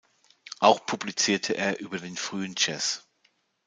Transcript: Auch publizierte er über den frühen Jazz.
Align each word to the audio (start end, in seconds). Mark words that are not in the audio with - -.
Auch 0.57 0.83
publizierte 0.87 1.55
er 1.55 1.79
über 1.79 1.99
den 1.99 2.15
frühen 2.17 2.55
Jazz. 2.57 3.07